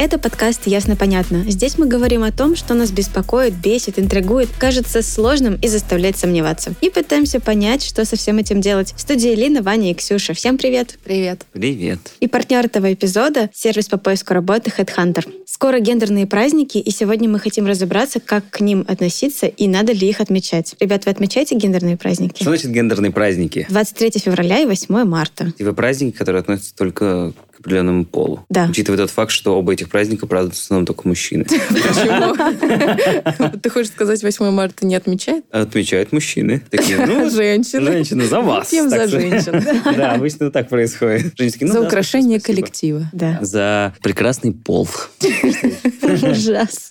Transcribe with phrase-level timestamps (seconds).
[0.00, 1.42] Это подкаст «Ясно-понятно».
[1.48, 6.72] Здесь мы говорим о том, что нас беспокоит, бесит, интригует, кажется сложным и заставляет сомневаться.
[6.80, 8.94] И пытаемся понять, что со всем этим делать.
[8.96, 10.34] В студии Лина, Ваня и Ксюша.
[10.34, 11.00] Всем привет!
[11.02, 11.44] Привет.
[11.50, 11.98] Привет.
[12.20, 15.28] И партнер этого эпизода— сервис по поиску работы HeadHunter.
[15.46, 20.08] Скоро гендерные праздники, и сегодня мы хотим разобраться, как к ним относиться и надо ли
[20.08, 20.76] их отмечать.
[20.78, 22.36] Ребят, вы отмечаете гендерные праздники?
[22.36, 23.66] Что значит гендерные праздники?
[23.68, 25.52] 23 февраля и 8 марта.
[25.58, 28.40] Типа праздники, которые относятся только к определенному полу.
[28.48, 28.68] Да.
[28.70, 31.44] Учитывая тот факт, что оба этих праздника празднуют в основном только мужчины.
[31.44, 32.34] Почему?
[33.58, 35.44] Ты хочешь сказать, 8 марта не отмечает?
[35.50, 36.62] Отмечают мужчины.
[36.70, 37.90] Такие, ну, Женщины.
[37.92, 38.68] женщины, за вас.
[38.70, 39.62] Так за женщин.
[39.96, 41.34] Да, обычно так происходит.
[41.60, 43.10] Ну За украшение коллектива.
[43.40, 44.88] За прекрасный пол.
[46.02, 46.90] Ужас.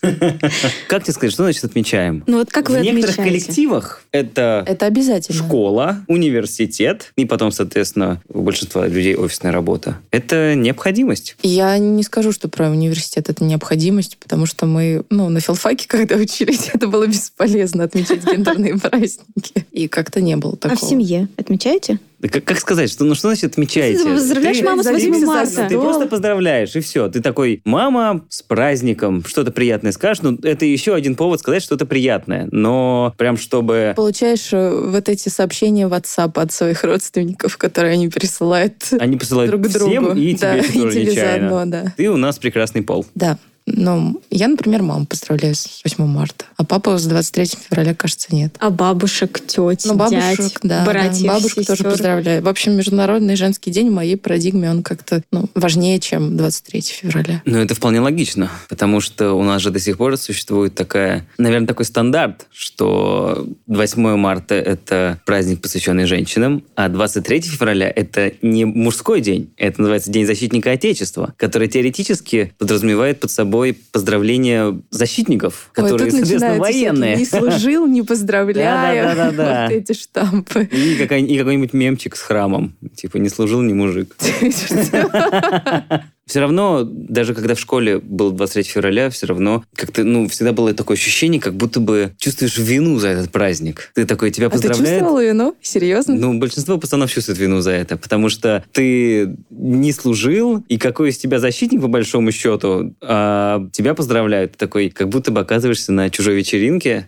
[0.88, 2.24] Как тебе сказать, что значит отмечаем?
[2.28, 3.46] Ну вот как В вы некоторых отмечаете?
[3.46, 5.38] коллективах это Это обязательно.
[5.38, 9.98] школа, университет и потом, соответственно, у большинства людей офисная работа.
[10.12, 11.36] Это необходимость.
[11.44, 16.16] Я не скажу, что про университет это необходимость, потому что мы, ну, на филфаке, когда
[16.16, 19.66] учились, это было бесполезно отмечать гендерные праздники.
[19.72, 20.78] И как-то не было А такого.
[20.86, 22.00] в семье отмечаете?
[22.20, 24.04] Да как, как сказать, что, ну что значит отмечаете?
[24.04, 25.68] Ты поздравляешь Ты- маму с 8 ты- марта.
[25.70, 27.10] Ты просто поздравляешь, и все.
[27.10, 30.24] Ты такой, мама, с праздником, что-то приятное скажешь.
[30.24, 32.48] Ну, это еще один повод сказать что-то приятное.
[32.52, 33.94] Но прям чтобы...
[33.96, 39.52] Получаешь э, вот эти сообщения в WhatsApp от своих родственников, которые они пересылают Они посылают
[39.52, 39.90] друг другу.
[39.92, 41.50] всем, и да, тебе и тоже тебе нечаянно.
[41.50, 41.94] заодно, да.
[41.98, 43.06] Ты у нас прекрасный пол.
[43.14, 43.38] Да.
[43.70, 48.56] Ну, я, например, маму поздравляю с 8 марта, а папа с 23 февраля, кажется, нет.
[48.60, 51.34] А бабушек, тети, Ну, бабушек, дядь, да, братьев, да.
[51.34, 51.92] Бабушку тоже сестер.
[51.92, 52.42] поздравляю.
[52.42, 57.42] В общем, Международный женский день в моей парадигме, он как-то ну, важнее, чем 23 февраля.
[57.44, 61.68] Ну, это вполне логично, потому что у нас же до сих пор существует такая, наверное,
[61.68, 69.20] такой стандарт, что 8 марта— это праздник, посвященный женщинам, а 23 февраля— это не мужской
[69.20, 73.57] день, это называется День защитника Отечества, который теоретически подразумевает под собой
[73.92, 77.16] поздравления защитников, которые, Ой, тут соответственно, военные.
[77.18, 79.08] Не служил, не поздравляю.
[79.08, 79.68] Да-да-да-да-да.
[79.68, 80.64] Вот эти штампы.
[80.72, 82.76] И, какая- и какой-нибудь мемчик с храмом.
[82.96, 84.16] Типа, не служил ни мужик.
[86.28, 90.74] Все равно, даже когда в школе был 23 февраля, все равно как-то, ну, всегда было
[90.74, 93.92] такое ощущение, как будто бы чувствуешь вину за этот праздник.
[93.96, 95.00] Ты такой, тебя А ты поздравляют.
[95.00, 95.56] чувствовала вину?
[95.62, 96.16] Серьезно?
[96.16, 101.18] Ну, большинство пацанов чувствует вину за это, потому что ты не служил, и какой из
[101.18, 104.52] тебя защитник, по большому счету, а тебя поздравляют.
[104.54, 107.08] Ты такой, как будто бы оказываешься на чужой вечеринке.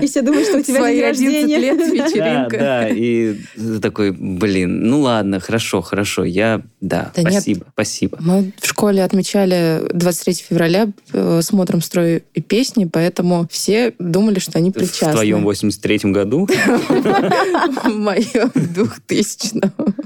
[0.00, 1.58] И все думают, что у тебя день 11 рождения.
[1.58, 2.58] лет Да, вечеринка.
[2.58, 8.18] да, и ты такой, блин, ну ладно, хорошо, хорошо, я, да, спасибо, спасибо.
[8.20, 14.58] Мы в школе отмечали 23 февраля э, смотром строй и песни, поэтому все думали, что
[14.58, 15.12] они В причастны.
[15.12, 16.46] твоем 83-м году
[16.88, 19.60] в моем 2000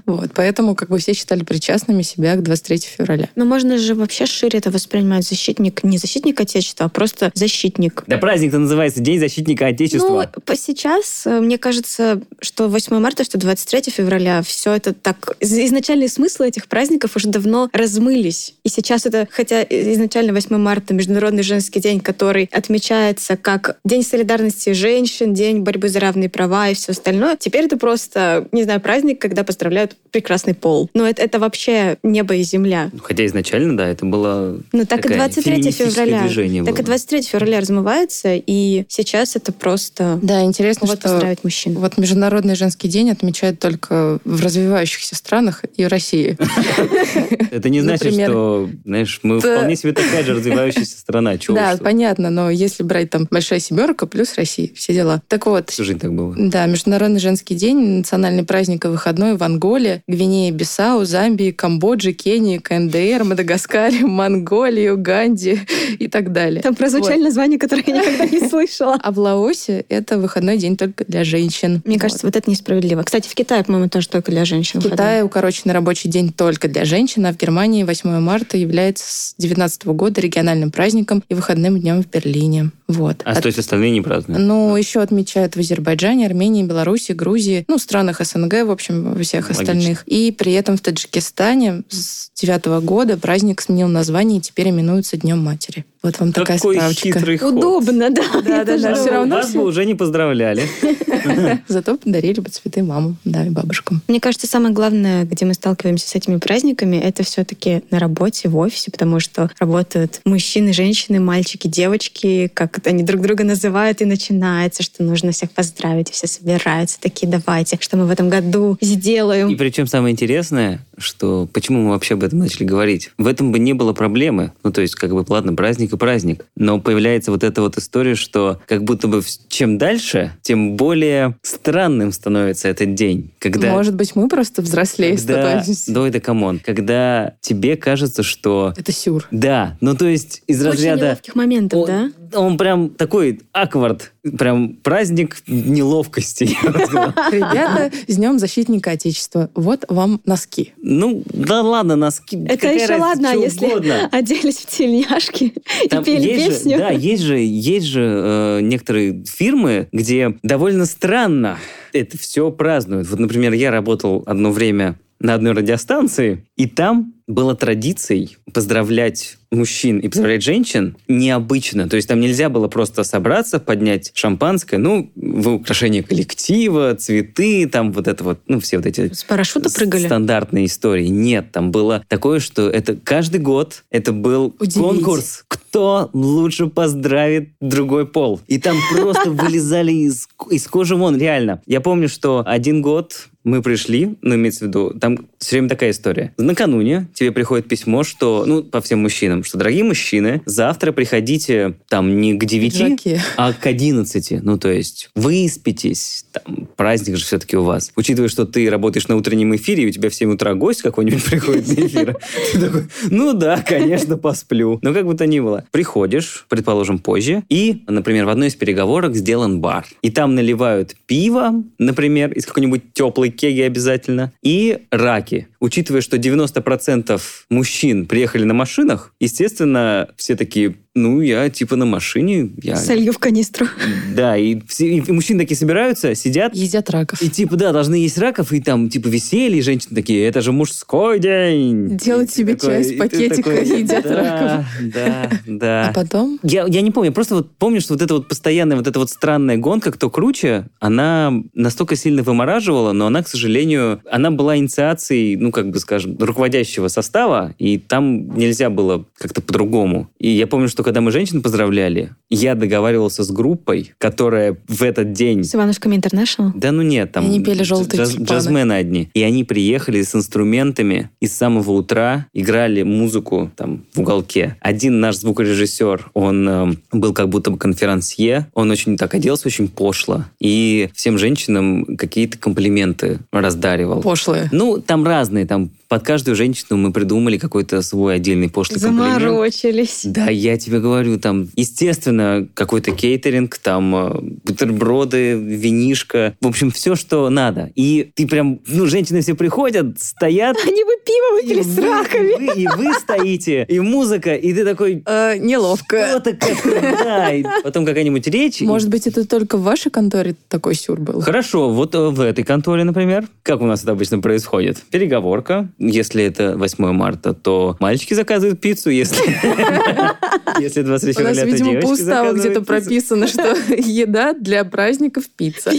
[0.06, 3.28] Вот, поэтому как бы все считали причастными себя к 23 февраля.
[3.34, 5.26] Но можно же вообще шире это воспринимать.
[5.26, 8.04] Защитник, не защитник Отечества, а просто защитник.
[8.06, 10.28] Да праздник-то называется День защитника Отечества.
[10.34, 15.36] Ну, по- сейчас, э, мне кажется, что 8 марта, что 23 февраля, все это так...
[15.40, 18.54] из- Изначальные смыслы этих праздников уже давно размылись.
[18.64, 24.72] И сейчас это, хотя изначально 8 марта Международный женский день, который отмечается как День солидарности
[24.72, 29.20] женщин, День борьбы за равные права и все остальное, теперь это просто, не знаю, праздник,
[29.20, 30.90] когда поздравляют прекрасный пол.
[30.94, 32.90] Но это, это вообще небо и земля.
[33.02, 36.22] Хотя изначально, да, это было Ну, так и такое 23 феминистическое февраля.
[36.22, 36.86] движение Так и было.
[36.86, 41.74] 23 февраля размывается, и сейчас это просто Да, интересно, повод что поздравить мужчин.
[41.78, 46.36] вот Международный женский день отмечают только в развивающихся странах и в России.
[47.56, 48.28] Это не значит, Например.
[48.30, 49.56] что, знаешь, мы Да.
[49.56, 51.38] вполне себе такая же развивающаяся страна.
[51.38, 51.82] Чего Да, тут.
[51.84, 55.22] понятно, но если брать там большая семерка плюс Россия, все дела.
[55.28, 56.34] Так вот, Всю жизнь так было.
[56.36, 62.58] Да, Международный женский день, национальный праздник и выходной в Анголе, Гвинее, Бисау, Замбии, Камбодже, Кении,
[62.58, 65.60] КНДР, Мадагаскаре, Монголии, Уганде
[65.98, 66.60] и так далее.
[66.62, 68.98] Там прозвучали названия, которые я никогда не слышала.
[69.02, 71.80] А в Лаосе это выходной день только для женщин.
[71.84, 73.02] Мне кажется, вот это несправедливо.
[73.02, 74.80] Кстати, в Китае, по-моему, тоже только для женщин.
[74.80, 79.34] В Китае укороченный рабочий день только для женщин, а в Германии 8 марта является с
[79.38, 82.72] 19 года региональным праздником и выходным днем в Берлине.
[82.88, 83.22] Вот.
[83.24, 84.42] А то есть остальные не празднуют?
[84.42, 89.48] Ну, еще отмечают в Азербайджане, Армении, Беларуси, Грузии, ну, странах СНГ, в общем, во всех
[89.48, 89.62] Логично.
[89.62, 90.02] остальных.
[90.06, 95.38] И при этом в Таджикистане с девятого года праздник сменил название и теперь именуется Днем
[95.38, 95.84] матери.
[96.06, 97.02] Вот вам такая Какой справочка.
[97.12, 97.54] хитрый ход.
[97.54, 98.22] Удобно, да.
[98.44, 100.62] Да, да, да, всё равно Вас все- бы уже не поздравляли.
[101.68, 104.02] Зато подарили бы цветы мамам, да, и бабушкам.
[104.06, 108.56] Мне кажется, самое главное, где мы сталкиваемся с этими праздниками, это все-таки на работе, в
[108.56, 114.04] офисе, потому что работают мужчины, женщины, мальчики, девочки, как это они друг друга называют, и
[114.04, 118.78] начинается, что нужно всех поздравить, и все собираются, такие, давайте, что мы в этом году
[118.80, 119.48] сделаем.
[119.48, 123.10] И причем самое интересное, что почему мы вообще об этом начали говорить.
[123.18, 124.52] В этом бы не было проблемы.
[124.62, 126.44] Ну, то есть, как бы, ладно, праздник и праздник.
[126.56, 132.12] Но появляется вот эта вот история, что как будто бы чем дальше, тем более странным
[132.12, 133.30] становится этот день.
[133.38, 135.92] Когда Может быть, мы просто взрослее когда, становимся.
[135.92, 136.60] да, это come on.
[136.64, 138.74] Когда тебе кажется, что...
[138.76, 139.26] Это сюр.
[139.30, 141.04] Да, ну то есть из Очень разряда...
[141.06, 142.10] неловких моментов, Он, да?
[142.34, 146.44] Он прям такой awkward, прям праздник неловкости.
[146.62, 149.50] Ребята, с Днем Защитника Отечества.
[149.54, 150.72] Вот вам носки.
[150.82, 152.44] Ну, да ладно, носки.
[152.48, 153.66] Это еще ладно, если
[154.12, 156.78] оделись в тельняшки и пели песню.
[156.78, 161.58] Да, есть же, есть же э, некоторые фирмы, где довольно странно
[161.92, 163.08] это все празднуют.
[163.08, 169.98] Вот, например, я работал одно время на одной радиостанции, и там было традицией поздравлять мужчин
[169.98, 171.88] и поздравлять женщин необычно.
[171.88, 177.92] То есть там нельзя было просто собраться, поднять шампанское, ну, в украшение коллектива, цветы, там
[177.92, 180.06] вот это вот, ну, все вот эти С парашюта прыгали?
[180.06, 181.06] стандартные истории.
[181.06, 188.06] Нет, там было такое, что это каждый год это был конкурс, кто лучше поздравит другой
[188.06, 188.40] пол.
[188.46, 191.60] И там просто вылезали из, из кожи вон, реально.
[191.66, 195.92] Я помню, что один год мы пришли, ну, имеется в виду, там все время такая
[195.92, 196.34] история.
[196.36, 202.20] Накануне тебе приходит письмо, что, ну, по всем мужчинам, что, дорогие мужчины, завтра приходите там
[202.20, 203.20] не к 9, Пиджаки.
[203.36, 204.42] а к 11.
[204.42, 207.92] Ну, то есть, выспитесь, там, праздник же все-таки у вас.
[207.94, 211.22] Учитывая, что ты работаешь на утреннем эфире, и у тебя в 7 утра гость какой-нибудь
[211.30, 212.16] приходит на эфир,
[212.52, 214.80] ты такой, ну да, конечно, посплю.
[214.82, 215.65] Но как бы то ни было.
[215.70, 219.86] Приходишь, предположим, позже, и, например, в одной из переговорок сделан бар.
[220.02, 225.48] И там наливают пиво, например, из какой-нибудь теплой кеги обязательно, и раки.
[225.66, 227.20] Учитывая, что 90%
[227.50, 232.76] мужчин приехали на машинах, естественно, все такие, ну, я типа на машине, я...
[232.76, 233.66] Солью в канистру.
[234.14, 237.20] Да, и, все, и мужчины такие собираются, сидят, Едят раков.
[237.20, 240.52] и типа, да, должны есть раков, и там типа веселье, и женщины такие, это же
[240.52, 241.96] мужской день.
[241.98, 244.66] Делать И себе такой- чай с пакетика, такой, едят да, раков.
[244.94, 245.88] Да, да.
[245.88, 248.76] А потом Я, я не помню, я просто вот помню, что вот эта вот постоянная,
[248.76, 254.00] вот эта вот странная гонка, кто круче, она настолько сильно вымораживала, но она, к сожалению,
[254.10, 260.10] она была инициацией, ну, как бы, скажем, руководящего состава, и там нельзя было как-то по-другому.
[260.18, 265.12] И я помню, что когда мы женщин поздравляли, я договаривался с группой, которая в этот
[265.12, 266.52] день С Иванушками Интернешнл.
[266.54, 267.24] да ну нет, там...
[267.24, 268.26] Они пели «Желтые джаз- тюльпаны».
[268.26, 269.08] Джазмены одни.
[269.14, 274.56] И они приехали с инструментами и с самого утра играли музыку там в уголке.
[274.60, 279.68] Один наш звукорежиссер, он эм, был как будто бы конферансье, он очень так оделся, очень
[279.68, 280.24] пошло.
[280.38, 284.02] И всем женщинам какие-то комплименты раздаривал.
[284.02, 284.48] пошлые.
[284.52, 289.20] Ну, там разные, там под каждую женщину мы придумали какой-то свой отдельный пошлый комплимент.
[289.22, 290.02] Заморочились.
[290.04, 296.94] Да, я тебе говорю, там, естественно, какой-то кейтеринг, там, э, бутерброды, винишка, в общем, все,
[296.94, 297.70] что надо.
[297.74, 302.34] И ты прям, ну, женщины все приходят, стоят, Они бы пиво выпили с раками.
[302.46, 306.08] вы, и вы стоите, и музыка, и ты такой, Э, неловко.
[306.08, 308.60] что-то и потом какая-нибудь речь.
[308.60, 311.20] Может быть, это только в вашей конторе такой сюр был?
[311.20, 314.78] Хорошо, вот э, в этой конторе, например, как у нас это обычно происходит?
[314.90, 315.68] Переговорка.
[315.78, 319.18] Если это 8 марта, то мальчики заказывают пиццу, если,
[320.60, 325.72] если 23 У нас, февраля, видимо, по уставу где-то прописано, что еда для праздников пицца.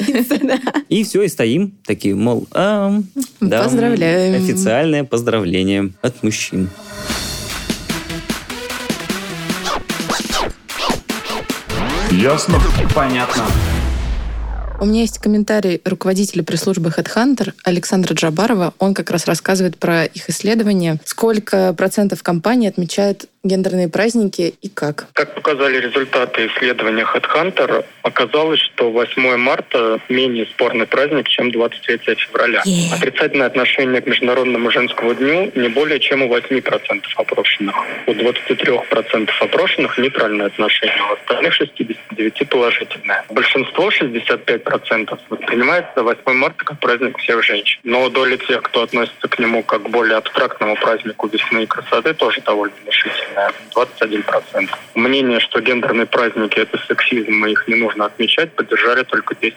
[0.90, 2.48] И все, и стоим такие, мол,
[3.40, 4.44] Поздравляем.
[4.44, 6.70] Официальное поздравление от мужчин.
[12.12, 12.60] Ясно?
[12.96, 13.44] Понятно.
[14.80, 18.76] У меня есть комментарий руководителя пресс-службы HeadHunter Александра Джабарова.
[18.78, 20.98] Он как раз рассказывает про их исследование.
[21.04, 25.08] Сколько процентов компаний отмечают гендерные праздники и как?
[25.14, 32.62] Как показали результаты исследования HeadHunter, оказалось, что 8 марта менее спорный праздник, чем 23 февраля.
[32.66, 32.94] Yeah.
[32.94, 37.76] Отрицательное отношение к Международному женскому дню не более чем у 8% опрошенных.
[38.06, 43.26] У 23% опрошенных нейтральное отношение, у остальных 69% положительное.
[43.30, 47.80] Большинство, 65%, 10% воспринимается 8 марта как праздник всех женщин.
[47.84, 52.14] Но доля тех, кто относится к нему как к более абстрактному празднику весны и красоты,
[52.14, 53.52] тоже довольно внушительная.
[53.76, 54.70] 21%.
[54.96, 59.54] Мнение, что гендерные праздники– это сексизм, и их не нужно отмечать, поддержали только 10%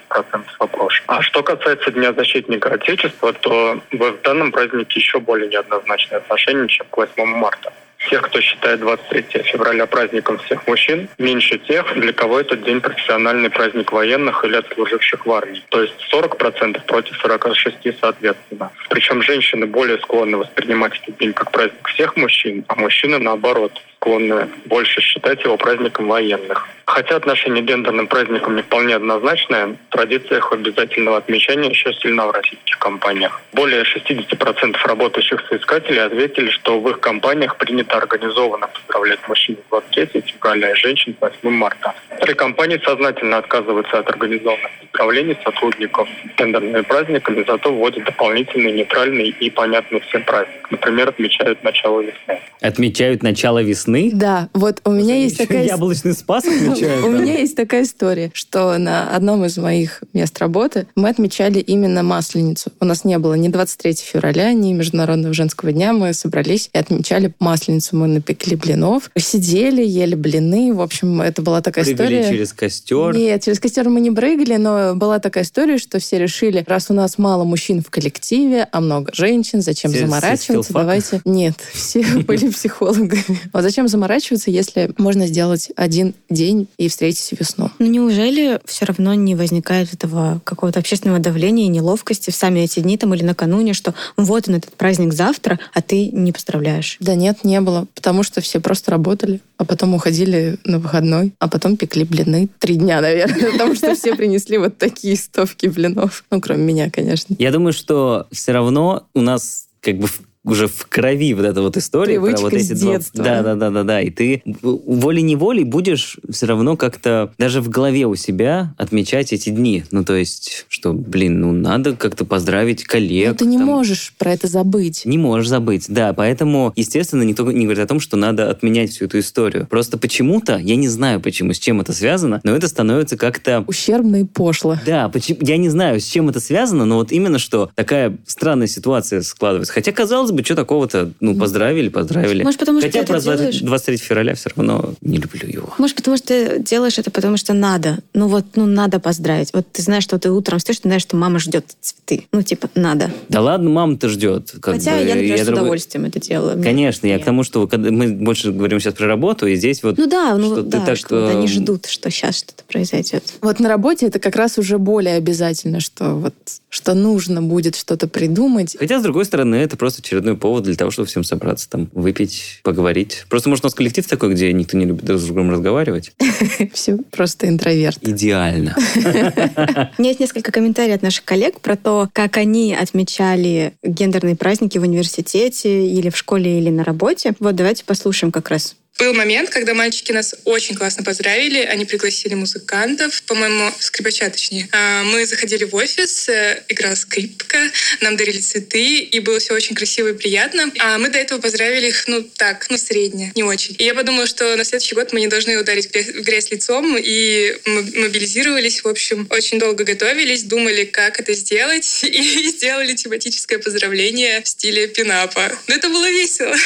[0.59, 1.05] опрошенных.
[1.07, 6.87] А что касается Дня защитника Отечества, то в данном празднике еще более неоднозначное отношение, чем
[6.91, 7.73] к 8 марта
[8.09, 13.51] тех, кто считает 23 февраля праздником всех мужчин, меньше тех, для кого этот день профессиональный
[13.51, 15.63] праздник военных или отслуживших в армии.
[15.69, 18.71] То есть 40% против 46 соответственно.
[18.89, 24.49] Причем женщины более склонны воспринимать этот день как праздник всех мужчин, а мужчины наоборот склонны
[24.65, 26.67] больше считать его праздником военных.
[26.87, 32.33] Хотя отношение к гендерным праздникам не вполне однозначное, традиция их обязательного отмечания еще сильна в
[32.33, 33.41] российских компаниях.
[33.53, 40.73] Более 60% работающих соискателей ответили, что в их компаниях принято организованно поздравлять мужчин 23 февраля
[40.73, 41.95] и женщин 8 марта.
[42.11, 49.29] Некоторые компании сознательно отказываются от организованных поздравлений сотрудников с гендерными праздниками, зато вводят дополнительный нейтральный
[49.29, 50.71] и понятный всем праздник.
[50.71, 52.41] Например, отмечают начало весны.
[52.61, 54.11] Отмечают начало весны?
[54.13, 55.65] Да, вот у меня есть такая...
[55.65, 57.05] Яблочный спас отмечают?
[57.11, 62.03] У меня есть такая история, что на одном из моих мест работы мы отмечали именно
[62.03, 62.73] Масленицу.
[62.81, 65.93] У нас не было ни 23 февраля, ни Международного женского дня.
[65.93, 67.80] Мы собрались и отмечали Масленицу.
[67.93, 70.75] Мы напекли блинов, сидели, ели блины.
[70.75, 72.31] В общем, это была такая Прыгали история.
[72.31, 73.17] через костер?
[73.17, 76.95] Нет, через костер мы не прыгали, но была такая история, что все решили, раз у
[76.95, 80.73] нас мало мужчин в коллективе, а много женщин, зачем Все заморачиваться?
[80.73, 81.21] Давайте...
[81.25, 83.25] Нет, все были психологами.
[83.53, 87.71] А зачем заморачиваться, если можно сделать один день и встретить весну?
[87.79, 92.81] Ну неужели все равно не возникает этого какого-то общественного давления и неловкости в сами эти
[92.81, 96.97] дни там или накануне, что вот он этот праздник завтра, а ты не поздравляешь?
[97.01, 101.49] Да нет, не было, потому что все просто работали, а потом уходили на выходной, а
[101.49, 106.25] потом пекли блины три дня, наверное, потому что все принесли вот такие стовки блинов.
[106.31, 107.35] Ну, кроме меня, конечно.
[107.39, 111.61] Я думаю, что все равно у нас как бы в- уже в крови вот эта
[111.61, 112.15] вот история.
[112.19, 113.25] про Привычка вот с эти два- детства.
[113.25, 114.01] Да, да, да, да, да.
[114.01, 119.85] И ты волей-неволей будешь все равно как-то даже в голове у себя отмечать эти дни.
[119.91, 123.29] Ну, то есть, что, блин, ну, надо как-то поздравить коллег.
[123.29, 123.67] Но ты не там.
[123.67, 125.03] можешь про это забыть.
[125.05, 126.13] Не можешь забыть, да.
[126.15, 129.67] Поэтому, естественно, никто не говорит о том, что надо отменять всю эту историю.
[129.69, 134.17] Просто почему-то, я не знаю почему, с чем это связано, но это становится как-то Ущербно
[134.23, 134.77] и пошло.
[134.87, 138.67] да, почему, я не знаю, с чем это связано, но вот именно что такая странная
[138.67, 139.73] ситуация складывается.
[139.73, 142.43] Хотя, казалось бы, что такого-то, ну, поздравили, поздравили.
[142.43, 143.61] Может, потому что Хотя про 20 делаешь?
[143.61, 145.75] 23 февраля все равно не люблю его.
[145.79, 147.99] Может, потому что ты делаешь это, потому что надо.
[148.15, 149.51] Ну вот, ну надо поздравить.
[149.53, 152.27] Вот ты знаешь, что ты утром встаешь, ты знаешь, что мама ждет цветы.
[152.33, 153.11] Ну типа, надо.
[153.29, 154.51] Да ладно, мама-то ждет.
[154.61, 156.57] как Хотя бы, я, например, с другой- удовольствием это делаю.
[156.57, 157.23] Мне- Конечно, я Нет.
[157.23, 159.99] к тому, что когда мы больше говорим сейчас про работу, и здесь вот...
[159.99, 163.25] Ну да, ну что ты да, так, что они эм, ждут, что сейчас что-то произойдет.
[163.41, 166.35] Вот на работе это как раз уже более обязательно, что вот
[166.71, 168.77] что нужно будет что-то придумать.
[168.79, 172.61] Хотя, с другой стороны, это просто очередной повод для того, чтобы всем собраться, там, выпить,
[172.63, 173.27] поговорить.
[173.29, 176.13] Просто, может, у нас коллектив такой, где никто не любит друг с другом разговаривать.
[176.73, 177.99] Все просто интроверт.
[178.03, 178.77] Идеально.
[178.97, 184.79] У меня есть несколько комментариев от наших коллег про то, как они отмечали гендерные праздники
[184.79, 187.35] в университете или в школе или на работе.
[187.41, 188.77] Вот давайте послушаем как раз.
[189.01, 191.61] Был момент, когда мальчики нас очень классно поздравили.
[191.61, 194.69] Они пригласили музыкантов, по-моему, скрипача точнее.
[194.73, 197.57] А, Мы заходили в офис, э, играла скрипка,
[198.03, 200.71] нам дарили цветы, и было все очень красиво и приятно.
[200.81, 203.75] А мы до этого поздравили их, ну так, ну средне, не очень.
[203.79, 207.57] И я подумала, что на следующий год мы не должны ударить грязь- грязь лицом, и
[207.65, 214.43] мы мобилизировались, в общем, очень долго готовились, думали, как это сделать, и сделали тематическое поздравление
[214.43, 215.59] в стиле пинапа.
[215.69, 216.55] Но это было весело.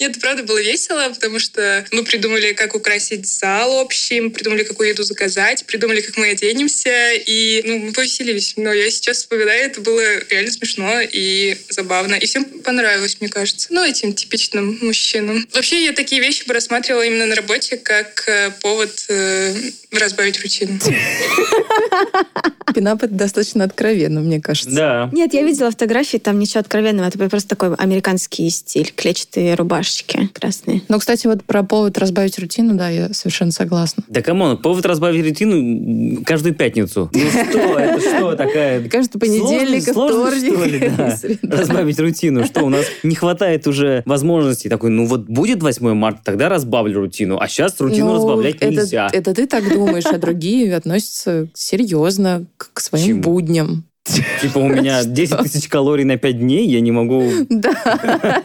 [0.00, 4.88] Нет, правда было весело, потому что мы придумали, как украсить зал общий, мы придумали, какую
[4.88, 8.54] еду заказать, придумали, как мы оденемся, и ну, мы повеселились.
[8.56, 12.14] Но я сейчас вспоминаю, это было реально смешно и забавно.
[12.14, 13.68] И всем понравилось, мне кажется.
[13.70, 15.46] Ну, этим типичным мужчинам.
[15.52, 19.54] Вообще, я такие вещи бы рассматривала именно на работе как э, повод э,
[19.92, 20.78] разбавить рутину.
[22.74, 24.70] Пинап это достаточно откровенно, мне кажется.
[24.70, 25.10] Да.
[25.12, 27.08] Нет, я видела фотографии, там ничего откровенного.
[27.08, 28.92] Это просто такой американский стиль.
[28.94, 29.54] Клетчатые
[29.86, 30.82] рубашечки красные.
[30.88, 34.02] Но, кстати, вот про повод разбавить рутину, да, я совершенно согласна.
[34.08, 37.10] Да come on, повод разбавить рутину каждую пятницу.
[37.12, 38.88] Ну что, это что такая...
[38.88, 41.38] Каждый понедельник, вторник.
[41.42, 42.44] Разбавить рутину.
[42.44, 44.68] Что, у нас не хватает уже возможностей.
[44.68, 47.38] Такой, ну вот будет 8 марта, тогда разбавлю рутину.
[47.38, 49.08] А сейчас рутину Ну, разбавлять нельзя.
[49.12, 53.84] Это ты так думаешь, а другие относятся серьезно к, своим будням.
[54.40, 57.28] Типа у меня 10 тысяч калорий на 5 дней, я не могу...
[57.48, 57.72] Да.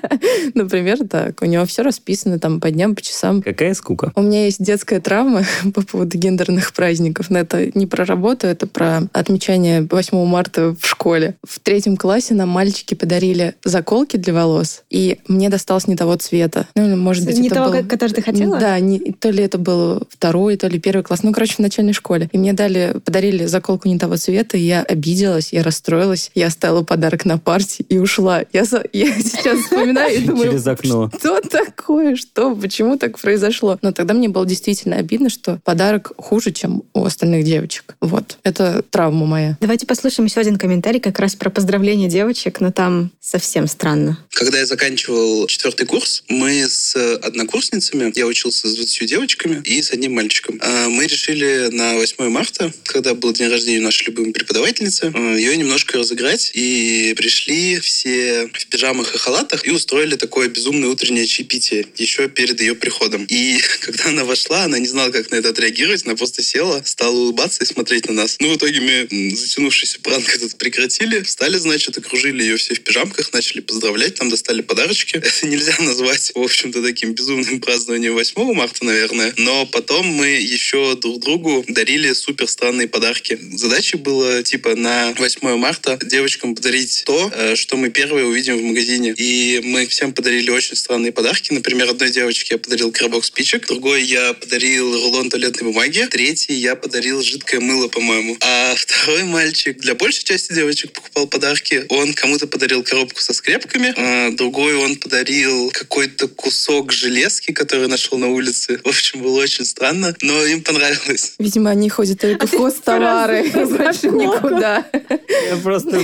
[0.53, 1.41] Например, так.
[1.41, 3.41] У него все расписано там по дням, по часам.
[3.41, 4.11] Какая скука.
[4.15, 7.29] У меня есть детская травма по поводу гендерных праздников.
[7.29, 11.35] Но это не про работу, это про отмечание 8 марта в школе.
[11.47, 16.67] В третьем классе нам мальчики подарили заколки для волос, и мне досталось не того цвета.
[16.75, 18.59] Ну, может быть, Не это того, был- который ты хотела?
[18.59, 21.23] Да, не- то ли это был второй, то ли первый класс.
[21.23, 22.29] Ну, короче, в начальной школе.
[22.31, 26.31] И мне дали, подарили заколку не того цвета, и я обиделась, я расстроилась.
[26.35, 28.43] Я оставила подарок на парте и ушла.
[28.53, 31.11] Я, за- я сейчас вспоминаю и думаю, Через окно.
[31.17, 32.15] что такое?
[32.15, 32.55] Что?
[32.55, 33.77] Почему так произошло?
[33.81, 37.95] Но тогда мне было действительно обидно, что подарок хуже, чем у остальных девочек.
[38.01, 38.37] Вот.
[38.43, 39.57] Это травма моя.
[39.61, 44.17] Давайте послушаем еще один комментарий как раз про поздравления девочек, но там совсем странно.
[44.31, 49.91] Когда я заканчивал четвертый курс, мы с однокурсницами, я учился с 20 девочками и с
[49.91, 55.11] одним мальчиком, а, мы решили на 8 марта, когда был день рождения нашей любимой преподавательницы,
[55.13, 56.51] а, ее немножко разыграть.
[56.53, 62.61] И пришли все в пижамах и халатах и устроили такое безумное утреннее чаепитие еще перед
[62.61, 63.25] ее приходом.
[63.29, 67.15] И когда она вошла, она не знала, как на это отреагировать, она просто села, стала
[67.15, 68.37] улыбаться и смотреть на нас.
[68.39, 73.33] Ну, в итоге мы затянувшийся пранк этот прекратили, встали, значит, окружили ее все в пижамках,
[73.33, 75.15] начали поздравлять, там достали подарочки.
[75.23, 79.33] Это нельзя назвать, в общем-то, таким безумным празднованием 8 марта, наверное.
[79.37, 83.39] Но потом мы еще друг другу дарили супер странные подарки.
[83.53, 88.63] Задача была, типа, на 8 марта девочкам подарить то, э, что мы первые увидим в
[88.63, 89.13] магазине.
[89.15, 91.53] И мы всем подарили очень странные подарки.
[91.53, 96.75] Например, одной девочке я подарил коробок спичек, другой я подарил рулон туалетной бумаги, третий я
[96.75, 98.35] подарил жидкое мыло, по-моему.
[98.41, 101.85] А второй мальчик для большей части девочек покупал подарки.
[101.89, 108.17] Он кому-то подарил коробку со скрепками, а другой он подарил какой-то кусок железки, который нашел
[108.17, 108.79] на улице.
[108.83, 111.35] В общем, было очень странно, но им понравилось.
[111.39, 114.85] Видимо, они ходят только в хозтовары, и больше никуда.
[115.27, 116.01] Я просто...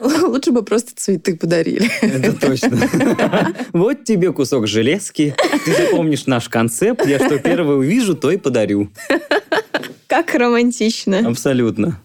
[0.00, 1.90] Лучше бы просто цветы подарили.
[2.00, 2.78] Это точно.
[3.72, 5.34] Вот тебе кусок железки.
[5.64, 7.06] Ты запомнишь наш концепт.
[7.06, 8.90] Я что первое увижу, то и подарю.
[10.06, 11.28] Как романтично.
[11.28, 12.00] Абсолютно.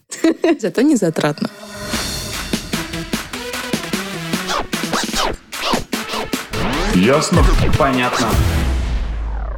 [0.60, 1.50] Зато не затратно.
[6.96, 7.44] Ясно?
[7.78, 8.28] Понятно.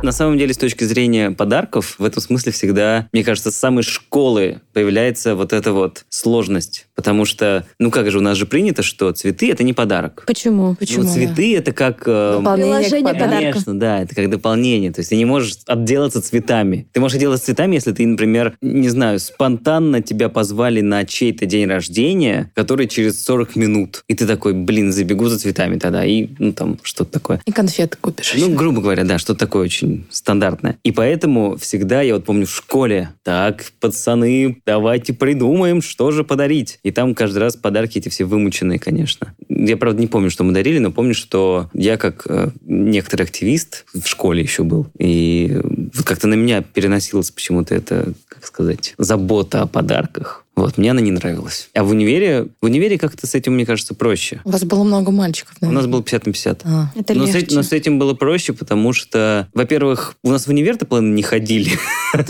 [0.04, 3.84] На самом деле, с точки зрения подарков, в этом смысле всегда, мне кажется, с самой
[3.84, 6.88] школы появляется вот эта вот сложность.
[6.94, 10.26] Потому что, ну как же, у нас же принято, что цветы— это не подарок.
[10.28, 10.76] Почему?
[10.76, 11.04] Почему?
[11.04, 12.04] Ну, цветы— это как...
[12.06, 13.30] э, Приложение подарка.
[13.30, 14.92] Конечно, да, это как дополнение.
[14.92, 16.86] То есть ты не можешь отделаться цветами.
[16.92, 21.68] Ты можешь отделаться цветами, если ты, например, не знаю, спонтанно тебя позвали на чей-то день
[21.68, 24.04] рождения, который через 40 минут.
[24.10, 26.06] И ты такой, блин, забегу за цветами тогда.
[26.06, 27.42] И, ну, там, что-то такое.
[27.46, 28.34] И конфеты купишь.
[28.38, 30.78] Ну, грубо говоря, да, что-то такое очень стандартное.
[30.84, 36.80] И поэтому всегда, я вот помню в школе, так, пацаны, давайте придумаем, что же подарить.
[36.84, 39.34] И там каждый раз подарки эти все вымученные, конечно.
[39.50, 43.86] Я, правда, не помню, что мы дарили, но помню, что я как э, некоторый активист
[43.94, 44.88] в школе еще был.
[44.98, 50.43] И вот как-то на меня переносилась почему-то это, как сказать, забота о подарках.
[50.56, 51.70] Вот, мне она не нравилась.
[51.74, 54.40] А в универе, в универе как-то с этим, мне кажется, проще.
[54.46, 55.92] У вас было много мальчиков, У нас наверное.
[55.92, 56.62] было 50 на 50.
[56.66, 56.92] А.
[56.96, 57.46] Это Но с, легче.
[57.48, 61.24] эт- но с этим было проще, потому что, во-первых, у нас в универ-то половина не
[61.24, 61.72] ходили.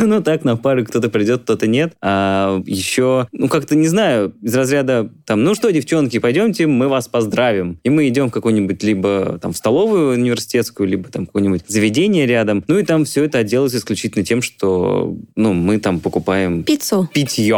[0.00, 1.94] Ну так, на пары кто-то придет, кто-то нет.
[2.00, 7.08] А еще, ну как-то, не знаю, из разряда, там, ну что, девчонки, пойдемте, мы вас
[7.08, 7.78] поздравим.
[7.82, 12.62] И мы идем в какую-нибудь либо там в столовую университетскую, либо там какое-нибудь заведение рядам.
[12.68, 17.08] Ну и там все это отделается исключительно тем, что, ну, мы там покупаем Пиццу.
[17.12, 17.55] питье.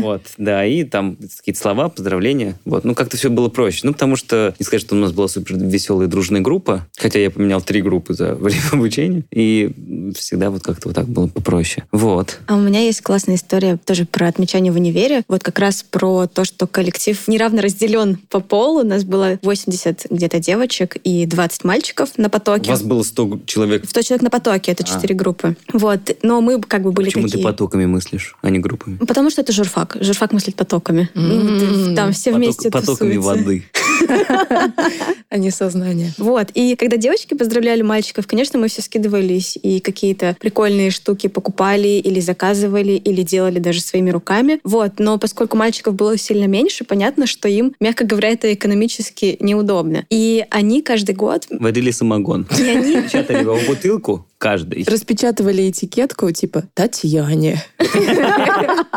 [0.00, 2.58] Вот, да, и там какие-то слова, поздравления.
[2.64, 3.80] Вот, ну как-то все было проще.
[3.84, 7.30] Ну, потому что, не сказать, что у нас была супер веселая дружная группа, хотя я
[7.30, 9.70] поменял три группы за время обучения, и
[10.16, 11.84] всегда вот как-то вот так было попроще.
[11.92, 12.40] Вот.
[12.46, 15.22] А у меня есть классная история тоже про отмечание в универе.
[15.28, 18.80] Вот как раз про то, что коллектив неравно разделен по полу.
[18.80, 22.70] У нас было 80 где-то девочек и 20 мальчиков на У потоке.
[22.70, 23.84] вас было 100 человек.
[23.88, 24.86] 100 человек на потоке, это А.
[24.86, 25.56] четыре группы.
[25.72, 26.00] Вот.
[26.22, 27.38] Но мы как бы были Почему такие...
[27.38, 28.96] ты потоками мыслишь, а не группами?
[28.96, 29.96] Потому что это журфак.
[30.00, 31.08] Журфак мыслит потоками.
[31.14, 31.94] М.
[31.94, 33.42] Там все Поток- вместе потоками тусуются.
[33.44, 33.64] воды.
[35.30, 36.12] А не сознание.
[36.18, 36.50] Вот.
[36.54, 42.20] И когда девочки поздравляли мальчиков, конечно, мы все скидывались и какие-то прикольные штуки покупали или
[42.20, 44.60] заказывали, или делали даже своими руками.
[44.62, 44.92] Вот.
[44.98, 50.04] Но поскольку мальчиков было сильно меньше, понятно, что им, мягко говоря, это экономически неудобно.
[50.08, 51.46] И они каждый год...
[51.50, 52.46] Варили самогон.
[52.56, 54.84] И они Печатали его в бутылку каждый.
[54.86, 57.60] Распечатывали этикетку типа «Татьяне»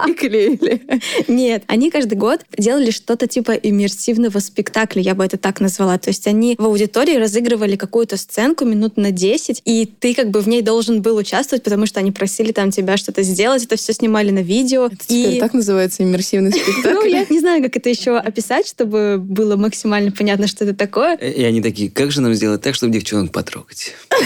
[0.08, 0.82] и клеили.
[1.28, 5.98] Нет, они каждый год делали что-то типа иммерсивного спектакля я бы это так назвала.
[5.98, 10.42] То есть они в аудитории разыгрывали какую-то сценку минут на 10, и ты как бы
[10.42, 13.94] в ней должен был участвовать, потому что они просили там тебя что-то сделать, это все
[13.94, 14.88] снимали на видео.
[14.88, 15.40] Это теперь и...
[15.40, 16.90] так называется иммерсивный спектакль?
[16.94, 21.16] Ну, я не знаю, как это еще описать, чтобы было максимально понятно, что это такое.
[21.16, 23.94] И они такие, как же нам сделать так, чтобы девчонок потрогать?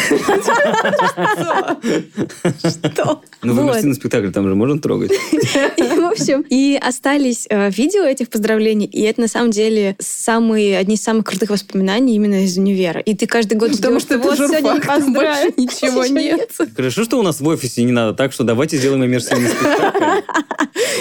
[2.60, 3.22] Что?
[3.44, 5.11] Ну, в иммерсивном спектакле там же можно трогать.
[5.56, 5.98] Yeah.
[6.12, 11.04] Общем, и остались э, видео этих поздравлений, и это на самом деле самые, одни из
[11.04, 13.00] самых крутых воспоминаний именно из универа.
[13.02, 16.52] И ты каждый год Потому ждешь, что это вот сегодня больше ничего нет.
[16.76, 20.22] Хорошо, что у нас в офисе не надо так, что давайте сделаем иммерсивный спектакль.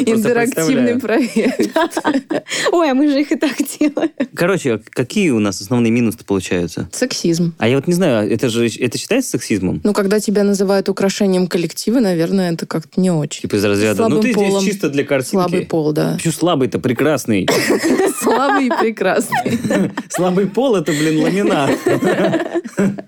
[0.07, 1.77] Интерактивный проект.
[2.73, 4.11] Ой, а мы же их и так делаем.
[4.35, 6.88] Короче, а какие у нас основные минусы получаются?
[6.92, 7.55] Сексизм.
[7.59, 9.81] А я вот не знаю, это же это считается сексизмом?
[9.85, 13.42] Ну, когда тебя называют украшением коллектива, наверное, это как-то не очень.
[13.42, 15.33] Типа из разряда, ну ты здесь чисто для картинки.
[15.33, 16.15] Слабый пол, да.
[16.15, 17.49] Почему слабый-то прекрасный?
[18.21, 19.59] Слабый и прекрасный.
[20.09, 21.71] Слабый пол это, блин, ламинат.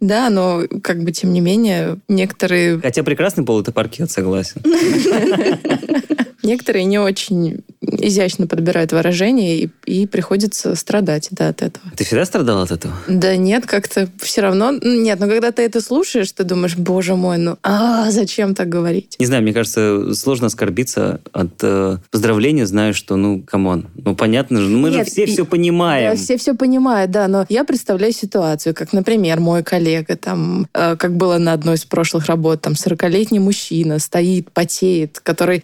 [0.00, 4.60] Да, но как бы тем не менее некоторые, Хотя прекрасный пол это паркет, согласен.
[6.42, 11.84] Некоторые не очень изящно подбирают выражения и, и приходится страдать да, от этого.
[11.96, 12.94] Ты всегда страдал от этого?
[13.08, 14.72] Да нет, как-то все равно...
[14.82, 19.16] Нет, но когда ты это слушаешь, ты думаешь, боже мой, ну а зачем так говорить?
[19.18, 24.14] Не знаю, мне кажется, сложно оскорбиться от э, поздравления, зная, что, ну, come on, ну,
[24.14, 26.16] понятно же, ну, мы Нет, же все и- все понимаем.
[26.16, 31.16] Все все понимают, да, но я представляю ситуацию, как, например, мой коллега, там, э, как
[31.16, 35.60] было на одной из прошлых работ, там, 40-летний мужчина стоит, потеет, который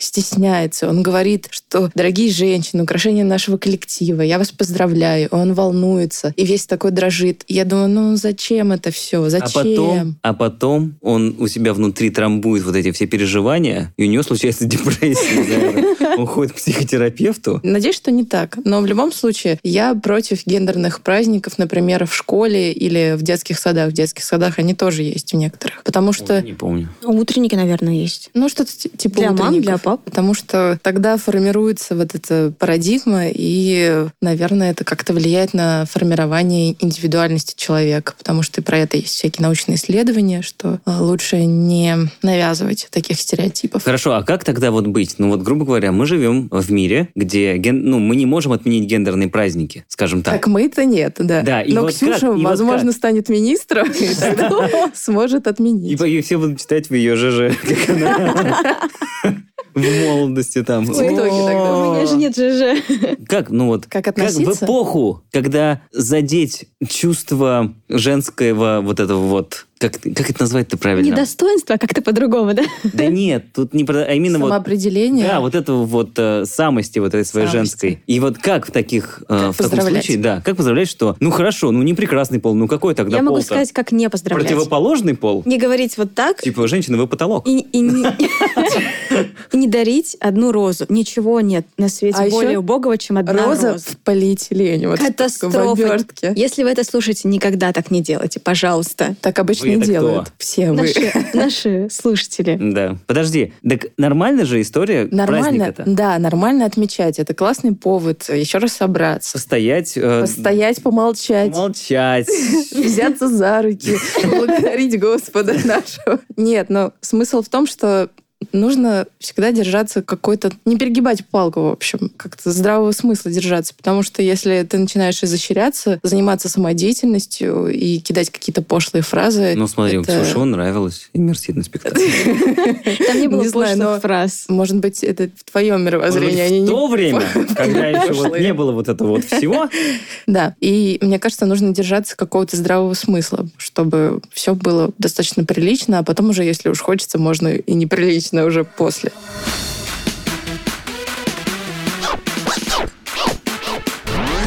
[0.69, 6.45] стесняется, он говорит, что, дорогие женщины, украшения нашего коллектива, я вас поздравляю, он волнуется, и
[6.45, 7.45] весь такой дрожит.
[7.49, 9.53] И я думаю, ну зачем это все, А зачем?
[9.53, 14.23] потом, а потом он у себя внутри трамбует вот эти все переживания, и у него
[14.23, 15.85] случается депрессия.
[16.19, 17.61] Он ходит к психотерапевту.
[17.63, 18.59] Надеюсь, что не так.
[18.65, 23.91] Но в любом случае, я против гендерных праздников, например, в школе или в детских садах.
[23.91, 25.83] В детских садах они тоже есть у некоторых.
[25.85, 26.89] Потому что, Ой, Не помню.
[27.05, 28.31] Утренники, наверное, есть.
[28.35, 30.03] ну, что-то ти- типа Для мам, для пап.
[30.05, 37.55] Потому что тогда формируется вот эта парадигма, и, наверное, это как-то влияет на формирование индивидуальности
[37.57, 38.15] человека.
[38.19, 43.19] Потому что и про это есть всякие научные исследования, что э, лучше не навязывать таких
[43.21, 43.85] стереотипов.
[43.85, 45.15] Хорошо, а как тогда вот быть?
[45.19, 48.89] Ну вот, грубо говоря, мы живем в мире, где ген- ну, мы не можем отменить
[48.89, 50.35] гендерные праздники, скажем так.
[50.35, 51.43] Так мы-то нет, да.
[51.43, 52.97] Да, и Но вот Ксюша, как- и вот возможно, как?
[52.97, 56.01] станет министром, и тогда сможет отменить.
[56.01, 58.79] и все будут читать в ее ЖЖ, как она
[59.83, 60.85] в молодости там.
[60.85, 61.89] В ТикТоке тогда.
[61.89, 63.19] У меня же нет ЖЖ.
[63.29, 64.65] Как, ну вот, Как как в относиться?
[64.65, 71.09] эпоху, когда задеть чувство женского вот этого вот, как, как это назвать-то правильно?
[71.13, 72.63] Недостоинство, а как-то по-другому, да?
[72.85, 75.27] Да нет, тут не про, а именно вот Самоопределение.
[75.27, 77.59] Да, вот этого вот э, самости вот этой своей Самости.
[77.71, 78.03] женской.
[78.07, 80.05] И вот как в таких э, в таком поздравлять?
[80.05, 83.23] случае, да, как поздравлять, что ну хорошо, ну не прекрасный пол, ну какой тогда Я
[83.23, 83.47] могу пол-то?
[83.47, 84.47] сказать, как не поздравлять.
[84.49, 85.43] Противоположный пол?
[85.47, 87.47] Не говорить вот так, Типа, женщина, вы потолок.
[87.47, 88.07] и, и не,
[89.53, 90.87] и не дарить одну розу.
[90.89, 93.85] Ничего нет на свете А более убогого, чем одна Роза роза.
[93.91, 94.89] в полиэтилене.
[94.89, 95.99] Вот Катастрофа.
[96.35, 99.15] Если вы это слушаете, никогда так не делайте, пожалуйста.
[99.21, 99.91] Так обычно Вы кто?
[99.91, 100.33] делают.
[100.39, 100.77] Все вы.
[100.77, 102.59] Наши, наши слушатели.
[102.61, 102.97] Да.
[103.07, 105.85] Подожди, так нормально же история Нормально, праздника-то?
[105.87, 107.19] да, нормально отмечать.
[107.19, 109.31] Это классный повод еще раз собраться.
[109.39, 111.53] Состоять, э, Постоять, помолчать.
[111.53, 112.29] молчать.
[112.73, 116.21] взяться за руки, благодарить Господа нашего.
[116.37, 118.11] Нет, но смысл в том, что
[118.53, 120.53] нужно всегда держаться какой-то...
[120.65, 122.11] Не перегибать палку, в общем.
[122.17, 123.75] Как-то здравого смысла держаться.
[123.75, 129.55] Потому что если ты начинаешь изощряться, заниматься самодеятельностью и кидать какие-то пошлые фразы...
[129.57, 132.01] Ну смотри, это- Ксюше нравилось иммерсивный спектакль.
[133.07, 134.45] Там не было пошлых фраз.
[134.49, 137.23] Может быть, это в твоем мировоззрении, В то время,
[137.57, 139.69] когда еще не было вот этого вот всего,
[140.27, 146.03] Да, и мне кажется, нужно держаться какого-то здравого смысла, чтобы все было достаточно прилично, а
[146.03, 149.13] потом уже, если уж хочется, можно и неприлично уже после.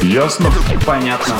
[0.02, 0.50] Ясно?
[0.86, 1.34] Понятно.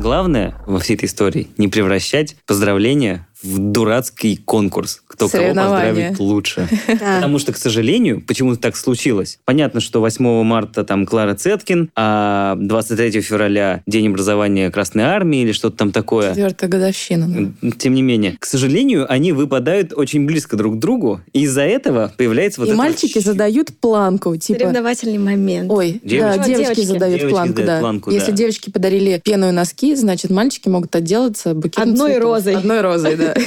[0.00, 6.68] Главное во всей этой истории не превращать поздравления в дурацкий конкурс, кто кого поздравит лучше.
[6.86, 9.38] Потому что, к сожалению, почему-то так случилось.
[9.44, 15.52] Понятно, что 8 марта там Клара Цеткин, а 23 февраля День образования Красной Армии или
[15.52, 16.30] что-то там такое.
[16.30, 17.52] Четвертая годовщина.
[17.62, 17.70] да.
[17.78, 22.12] Тем не менее, к сожалению, они выпадают очень близко друг к другу, и из-за этого
[22.16, 24.58] появляется вот и мальчики задают планку, типа...
[24.60, 25.70] Соревновательный момент.
[25.70, 26.38] Ой, Девочки.
[26.38, 27.80] да, девочки, задают Девочки планку, да.
[27.80, 28.36] планку, Если да.
[28.36, 32.22] девочки подарили пену и носки, значит, мальчики могут отделаться букетом Одной цветов.
[32.24, 32.54] розой.
[32.56, 33.27] Одной розой, да.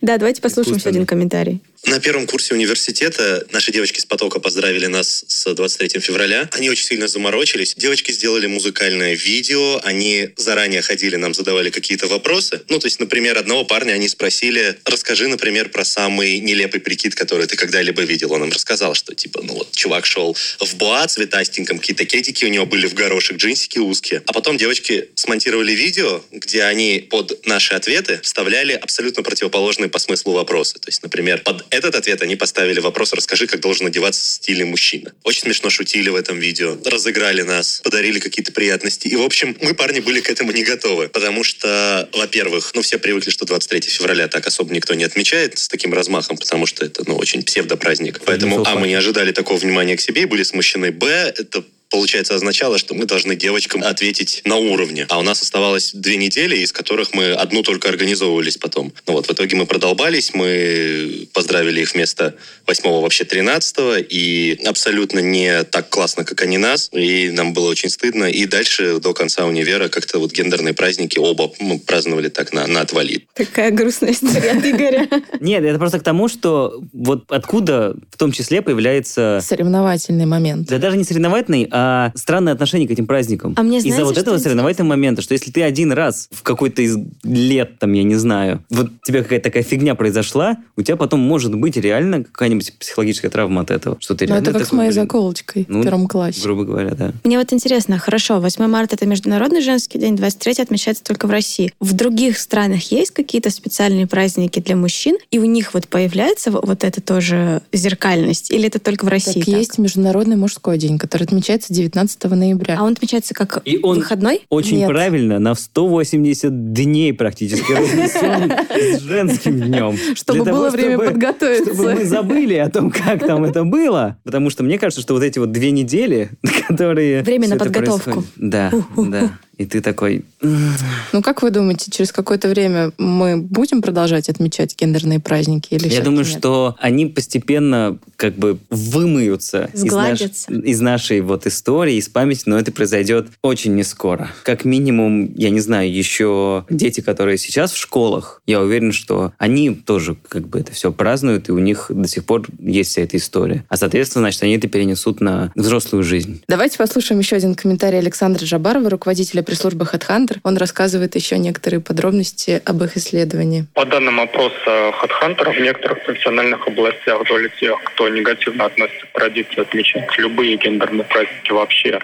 [0.00, 1.60] Да, давайте послушаем еще один комментарий.
[1.86, 6.48] На первом курсе университета наши девочки с потока поздравили нас с 23 февраля.
[6.52, 7.74] Они очень сильно заморочились.
[7.76, 12.62] Девочки сделали музыкальное видео, они заранее ходили, нам задавали какие-то вопросы.
[12.68, 17.46] Ну, то есть, например, одного парня они спросили, расскажи, например, про самый нелепый прикид, который
[17.46, 18.32] ты когда-либо видел.
[18.32, 22.48] Он им рассказал, что, типа, ну вот, чувак шел в буа цветастеньком, какие-то кетики у
[22.48, 24.22] него были в горошек, джинсики узкие.
[24.26, 30.32] А потом девочки смонтировали видео, где они под наши ответы вставляли абсолютно противоположные по смыслу
[30.32, 30.74] вопросы.
[30.80, 35.12] То есть, например, под этот ответ они поставили вопрос «Расскажи, как должен одеваться стиле мужчина».
[35.24, 39.08] Очень смешно шутили в этом видео, разыграли нас, подарили какие-то приятности.
[39.08, 41.08] И, в общем, мы, парни, были к этому не готовы.
[41.08, 45.68] Потому что, во-первых, ну, все привыкли, что 23 февраля так особо никто не отмечает с
[45.68, 48.20] таким размахом, потому что это, ну, очень псевдопраздник.
[48.24, 50.92] Поэтому, а, мы не ожидали такого внимания к себе и были смущены.
[50.92, 55.06] Б, это получается, означало, что мы должны девочкам ответить на уровне.
[55.08, 58.92] А у нас оставалось две недели, из которых мы одну только организовывались потом.
[59.06, 62.34] Ну вот, в итоге мы продолбались, мы поздравили их вместо
[62.66, 67.90] 8 вообще 13 и абсолютно не так классно, как они нас, и нам было очень
[67.90, 68.24] стыдно.
[68.24, 72.80] И дальше до конца универа как-то вот гендерные праздники оба мы праздновали так на, на
[72.80, 73.26] отвали.
[73.34, 75.08] Такая грустная история от Игоря.
[75.40, 79.40] Нет, это просто к тому, что вот откуда в том числе появляется...
[79.42, 80.68] Соревновательный момент.
[80.68, 81.77] Да даже не соревновательный, а
[82.14, 83.54] странное отношение к этим праздникам.
[83.56, 84.38] А мне Из-за вот этого интересно?
[84.38, 88.62] соревновательного момента, что если ты один раз в какой-то из лет, там, я не знаю,
[88.70, 93.30] вот у тебя какая-то такая фигня произошла, у тебя потом может быть реально какая-нибудь психологическая
[93.30, 93.96] травма от этого.
[94.00, 96.40] Что ты Ну, реально это как с такой, моей блин, заколочкой ну, в первом классе.
[96.42, 97.12] Грубо говоря, да.
[97.24, 101.72] Мне вот интересно, хорошо, 8 марта это Международный женский день, 23 отмечается только в России.
[101.80, 106.60] В других странах есть какие-то специальные праздники для мужчин, и у них вот появляется во-
[106.62, 108.50] вот это тоже зеркальность?
[108.50, 109.54] Или это только в России Так так?
[109.54, 112.76] есть Международный мужской день, который отмечается 19 ноября.
[112.78, 114.42] А он отмечается как И он выходной?
[114.48, 114.88] Очень Нет.
[114.88, 118.52] правильно, на 180 дней практически разнесен
[118.98, 119.96] с женским днем.
[120.14, 121.74] Чтобы Для было того, время чтобы- подготовиться.
[121.74, 124.16] Чтобы мы забыли о том, как там это было.
[124.24, 126.30] Потому что мне кажется, что вот эти вот две недели,
[126.68, 127.22] которые...
[127.22, 128.10] Время всё на это подготовку.
[128.10, 129.30] происходит- Да, да.
[129.58, 130.24] И ты такой...
[130.40, 135.74] Ну, как вы думаете, через какое-то время мы будем продолжать отмечать гендерные праздники?
[135.74, 136.38] Или Я думаю, нет?
[136.38, 142.58] что они постепенно как бы вымыются из, наш- из нашей вот истории, из памяти, но
[142.58, 144.30] это произойдет очень не скоро.
[144.44, 149.70] Как минимум, я не знаю, еще дети, которые сейчас в школах, я уверен, что они
[149.74, 153.16] тоже как бы это все празднуют, и у них до сих пор есть вся эта
[153.16, 153.64] история.
[153.68, 156.42] А, соответственно, значит, они это перенесут на взрослую жизнь.
[156.48, 160.36] Давайте послушаем еще один комментарий Александра Жабарова, руководителя пресс-службы HeadHunter.
[160.44, 163.64] Он рассказывает еще некоторые подробности об их исследовании.
[163.72, 169.60] По данным опроса HeadHunter, в некоторых профессиональных областях доля тех, кто негативно относится к традиции
[169.62, 171.98] отмечать любые гендерные праздники вообще,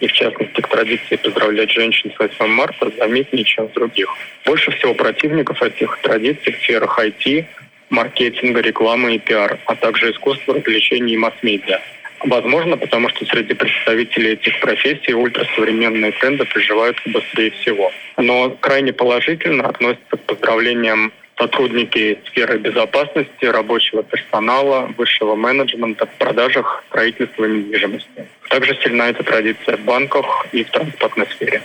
[0.00, 4.08] и в частности к традиции поздравлять женщин с 8 марта, заметнее, чем в других.
[4.44, 7.44] Больше всего противников этих традиций в сферах IT,
[7.90, 11.78] маркетинга, рекламы и пиар, а также искусства, развлечений и масс-медиа.
[12.20, 17.92] Возможно, потому что среди представителей этих профессий ультрасовременные тренды приживаются быстрее всего.
[18.16, 26.82] Но крайне положительно относятся к поздравлениям сотрудники сферы безопасности, рабочего персонала, высшего менеджмента в продажах,
[26.88, 28.26] строительства недвижимости.
[28.48, 31.62] Также сильна эта традиция в банках и в транспортной сфере.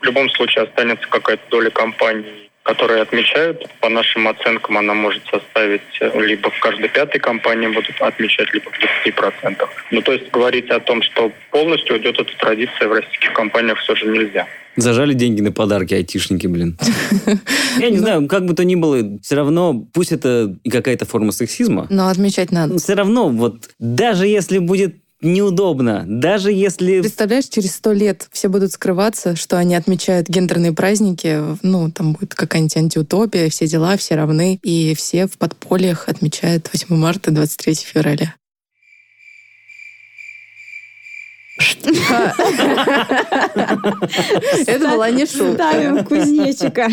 [0.00, 3.62] В любом случае останется какая-то доля компаний, которые отмечают.
[3.80, 8.70] По нашим оценкам она может составить э, либо в каждой пятой компании будут отмечать, либо
[8.70, 9.68] в 20%.
[9.90, 13.94] Ну, то есть говорить о том, что полностью уйдет эта традиция в российских компаниях все
[13.94, 14.46] же нельзя.
[14.76, 16.76] Зажали деньги на подарки айтишники, блин.
[17.78, 21.32] Я не знаю, как бы то ни было, все равно, пусть это и какая-то форма
[21.32, 22.78] сексизма, Но отмечать надо.
[22.78, 27.00] все равно, вот, даже если будет неудобно, даже если...
[27.00, 32.34] Представляешь, через сто лет все будут скрываться, что они отмечают гендерные праздники, ну, там будет
[32.34, 38.34] какая-нибудь антиутопия, все дела, все равны, и все в подпольях отмечают 8 марта, 23 февраля.
[44.66, 45.54] Это была не шутка.
[45.54, 46.88] Ставим кузнечика.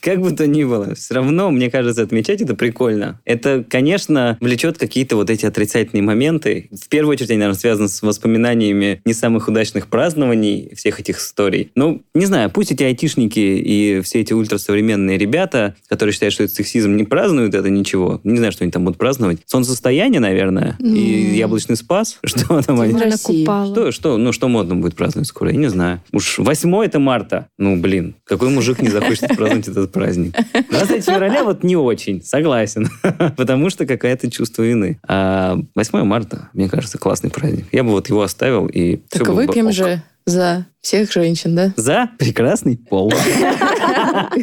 [0.00, 3.20] Как бы то ни было, все равно, мне кажется, отмечать это прикольно.
[3.24, 6.68] Это, конечно, влечет какие-то вот эти отрицательные моменты.
[6.72, 11.70] В первую очередь, они, наверное, связаны с воспоминаниями не самых удачных празднований всех этих историй.
[11.74, 16.54] Ну, не знаю, пусть эти айтишники и все эти ультрасовременные ребята, которые считают, что это
[16.54, 18.20] сексизм, не празднуют это ничего.
[18.24, 19.38] Не знаю, что они там будут праздновать.
[19.46, 22.18] Солнцестояние, наверное, и яблочный спас.
[22.24, 22.92] Что там они?
[22.92, 26.00] Что, что, ну, что модно будет праздновать скоро, я не знаю.
[26.10, 27.48] Уж 8 это марта.
[27.58, 30.34] Ну, блин, какой мужик не захочет праздновать этот праздник?
[30.70, 32.88] 23 февраля вот не очень, согласен.
[33.36, 34.98] Потому что какое-то чувство вины.
[35.06, 37.66] А 8 марта, мне кажется, классный праздник.
[37.72, 38.96] Я бы вот его оставил и...
[39.10, 41.74] Так бы выпьем же за всех женщин, да?
[41.76, 43.08] За прекрасный пол.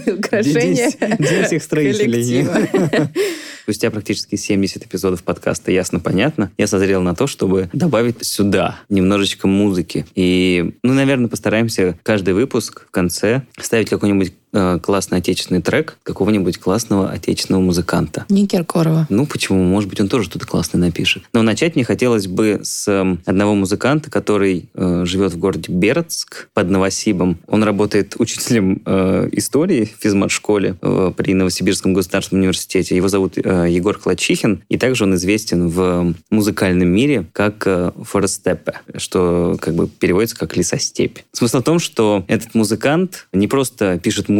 [0.06, 2.48] Украшение День всех строителей.
[3.68, 10.06] спустя практически 70 эпизодов подкаста «Ясно-понятно», я созрел на то, чтобы добавить сюда немножечко музыки.
[10.16, 16.58] И, ну, наверное, постараемся каждый выпуск в конце ставить какой-нибудь э, классный отечественный трек какого-нибудь
[16.58, 18.26] классного отечественного музыканта.
[18.30, 19.08] Не Киркорова.
[19.10, 19.64] Ну, почему?
[19.64, 21.24] Может быть, он тоже что-то классное напишет.
[21.34, 26.50] Но начать мне хотелось бы с э, одного музыканта, который э, живет в городе Бердск
[26.54, 27.40] под Новосибом.
[27.48, 32.96] Он работает учителем э, истории в физмат-школе э, при Новосибирском государственном университете.
[32.96, 38.80] Его зовут э, Егор Клачихин, и также он известен в музыкальном мире как э, Форестепе,
[38.96, 41.20] что как бы переводится как лесостепь.
[41.32, 44.37] Смысл в том, что этот музыкант не просто пишет музыку,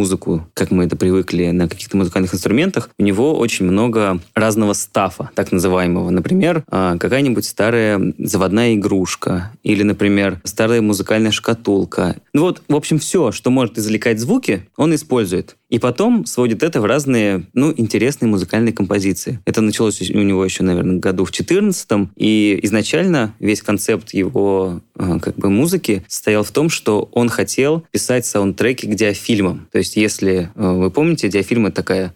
[0.54, 5.52] как мы это привыкли на каких-то музыкальных инструментах, у него очень много разного стафа, так
[5.52, 6.10] называемого.
[6.10, 12.16] Например, э, какая-нибудь старая заводная игрушка или, например, старая музыкальная шкатулка.
[12.32, 15.57] Ну вот, в общем, все, что может извлекать звуки, он использует.
[15.68, 19.40] И потом сводит это в разные, ну, интересные музыкальные композиции.
[19.44, 25.18] Это началось у него еще, наверное, году в 14 И изначально весь концепт его э,
[25.20, 29.68] как бы музыки состоял в том, что он хотел писать саундтреки к диафильмам.
[29.70, 32.14] То есть, если э, вы помните, диафильм— это такая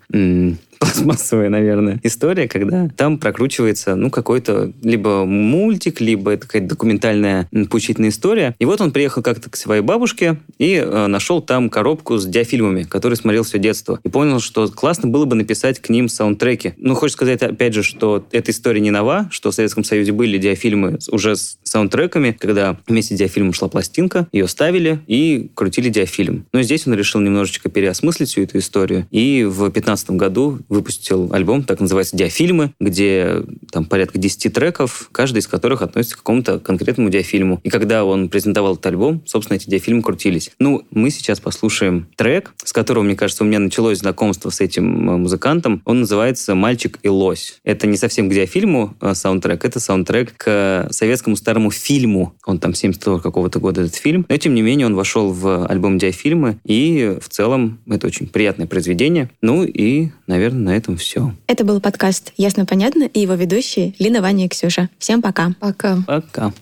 [0.82, 8.10] пластмассовая, наверное, история, когда там прокручивается, ну, какой-то либо мультик, либо это какая-то документальная поучительная
[8.10, 8.56] история.
[8.58, 12.82] И вот он приехал как-то к своей бабушке и э, нашел там коробку с диафильмами,
[12.82, 14.00] которые смотрел все детство.
[14.02, 16.74] И понял, что классно было бы написать к ним саундтреки.
[16.78, 20.36] Ну, хочешь сказать, опять же, что эта история не нова, что в Советском Союзе были
[20.38, 26.46] диафильмы уже с саундтреками, когда вместе с диафильмом шла пластинка, ее ставили и крутили диафильм.
[26.52, 29.06] Но здесь он решил немножечко переосмыслить всю эту историю.
[29.12, 35.38] И в 2015 году выпустил альбом, так называется «Диафильмы», где там порядка 10 треков, каждый
[35.38, 37.60] из которых относится к какому-то конкретному диафильму.
[37.62, 40.50] И когда он презентовал этот альбом, собственно, эти диафильмы крутились.
[40.58, 45.10] Ну, мы сейчас послушаем трек, с которого, мне кажется, у меня началось знакомство с этим
[45.10, 45.82] э, музыкантом.
[45.84, 47.60] Он называется «Мальчик и лось».
[47.64, 52.34] Это не совсем к диафильму э, саундтрек, это саундтрек к советскому старому фильму.
[52.46, 54.24] Он там 72 какого-то года этот фильм.
[54.28, 58.66] Но, тем не менее, он вошел в альбом диафильмы, и в целом это очень приятное
[58.66, 59.30] произведение.
[59.42, 61.34] Ну и, наверное, на этом все.
[61.46, 64.88] Это был подкаст «Ясно-понятно» и его ведущие Лина, Ваня и Ксюша.
[64.98, 65.52] Всем пока.
[65.60, 65.98] Пока.
[66.06, 66.52] Пока.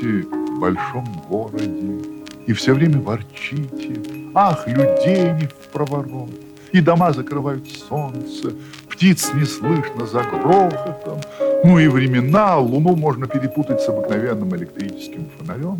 [0.00, 2.04] Живете в большом городе
[2.46, 4.00] и все время ворчите,
[4.34, 6.30] ах, людей не в проворот,
[6.72, 8.52] и дома закрывают солнце,
[8.88, 11.20] птиц не слышно за грохотом,
[11.64, 15.78] ну и времена, луну можно перепутать с обыкновенным электрическим фонарем.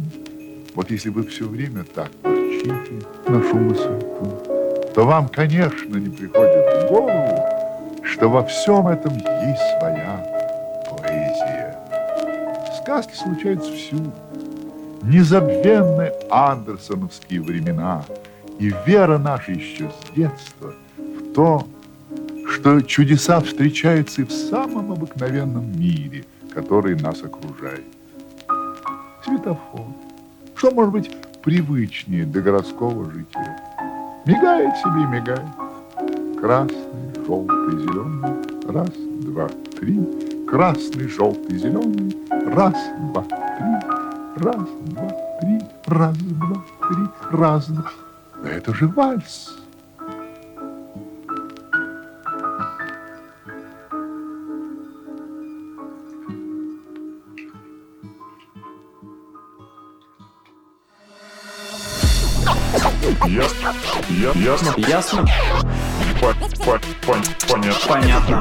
[0.74, 6.10] Вот если вы все время так ворчите на шум и суету, то вам, конечно, не
[6.10, 7.44] приходит в голову,
[8.02, 10.37] что во всем этом есть своя.
[12.88, 14.10] Сказки случаются всюду.
[15.02, 18.02] Незабвенны андерсоновские времена
[18.58, 21.68] и вера наша еще с детства в то,
[22.50, 26.24] что чудеса встречаются и в самом обыкновенном мире,
[26.54, 27.84] который нас окружает.
[29.22, 29.84] Светофор.
[30.54, 31.10] Что может быть
[31.42, 33.60] привычнее для городского жителя?
[34.24, 36.40] Мигает себе и мигает.
[36.40, 38.66] Красный, желтый, зеленый.
[38.66, 38.88] Раз,
[39.26, 39.46] два,
[39.78, 40.46] три.
[40.48, 42.27] Красный, желтый, зеленый.
[42.46, 42.74] Раз,
[43.12, 44.44] два, три.
[44.44, 45.08] Раз, два,
[45.40, 45.60] три.
[45.86, 47.38] Раз, два, три.
[47.38, 47.90] Раз, два.
[48.42, 49.54] Да это же вальс.
[63.26, 63.74] Ясно.
[64.08, 64.74] Я- Ясно.
[64.76, 65.26] Ясно.
[66.20, 67.88] По- по- пон- Понятно.
[67.88, 68.40] Понятно.